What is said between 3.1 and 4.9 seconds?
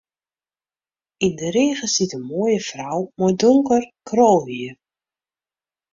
mei donker krolhier.